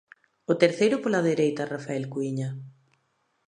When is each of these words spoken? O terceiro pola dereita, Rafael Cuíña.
O 0.51 0.53
terceiro 0.63 0.95
pola 1.03 1.25
dereita, 1.29 1.69
Rafael 1.73 2.05
Cuíña. 2.13 2.49